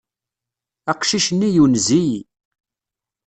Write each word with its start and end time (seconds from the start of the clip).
Aqcic-nni 0.91 1.49
yunez-iyi. 1.55 2.19